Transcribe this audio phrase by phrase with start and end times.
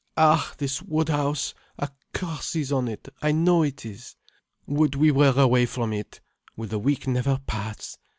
[0.17, 4.15] Ah, this Woodhouse, a curse is on it, I know it is.
[4.65, 6.21] Would we were away from it.
[6.57, 7.99] Will the week never pass?